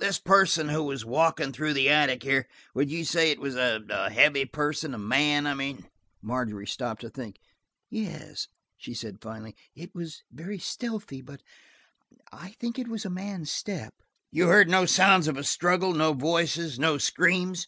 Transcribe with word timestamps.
"This 0.00 0.18
person 0.18 0.70
who 0.70 0.82
was 0.84 1.04
walking 1.04 1.52
through 1.52 1.74
the 1.74 1.90
attics 1.90 2.24
here–would 2.24 2.90
you 2.90 3.04
say 3.04 3.30
it 3.30 3.38
was 3.38 3.54
a 3.54 4.08
heavy 4.08 4.46
person? 4.46 4.94
A 4.94 4.98
man, 4.98 5.46
I 5.46 5.52
mean?" 5.52 5.90
Margery 6.22 6.66
stopped 6.66 7.02
to 7.02 7.10
think. 7.10 7.38
"Yes," 7.90 8.48
she 8.78 8.94
said 8.94 9.20
finally. 9.20 9.54
"It 9.74 9.94
was 9.94 10.22
very 10.32 10.58
stealthy, 10.58 11.20
but 11.20 11.42
I 12.32 12.52
think 12.52 12.78
it 12.78 12.88
was 12.88 13.04
a 13.04 13.10
man's 13.10 13.50
step." 13.52 13.92
"You 14.30 14.46
heard 14.48 14.70
no 14.70 14.86
sound 14.86 15.28
of 15.28 15.36
a 15.36 15.44
struggle? 15.44 15.92
No 15.92 16.14
voices? 16.14 16.78
No 16.78 16.96
screams?" 16.96 17.66